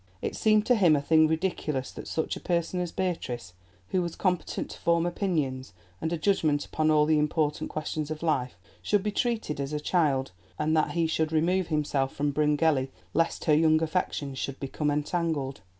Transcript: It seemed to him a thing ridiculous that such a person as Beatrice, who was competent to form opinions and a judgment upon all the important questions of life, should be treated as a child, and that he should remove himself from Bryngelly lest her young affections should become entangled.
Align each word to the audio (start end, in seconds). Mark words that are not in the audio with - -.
It 0.19 0.35
seemed 0.35 0.65
to 0.65 0.73
him 0.73 0.95
a 0.95 1.01
thing 1.03 1.27
ridiculous 1.27 1.91
that 1.91 2.07
such 2.07 2.35
a 2.35 2.39
person 2.39 2.79
as 2.79 2.91
Beatrice, 2.91 3.53
who 3.89 4.01
was 4.01 4.15
competent 4.15 4.71
to 4.71 4.79
form 4.79 5.05
opinions 5.05 5.73
and 6.01 6.11
a 6.11 6.17
judgment 6.17 6.65
upon 6.65 6.89
all 6.89 7.05
the 7.05 7.19
important 7.19 7.69
questions 7.69 8.09
of 8.09 8.23
life, 8.23 8.57
should 8.81 9.03
be 9.03 9.11
treated 9.11 9.59
as 9.59 9.73
a 9.73 9.79
child, 9.79 10.31
and 10.57 10.75
that 10.75 10.93
he 10.93 11.05
should 11.05 11.31
remove 11.31 11.67
himself 11.67 12.15
from 12.15 12.31
Bryngelly 12.33 12.89
lest 13.13 13.45
her 13.45 13.53
young 13.53 13.79
affections 13.83 14.39
should 14.39 14.59
become 14.59 14.89
entangled. 14.89 15.61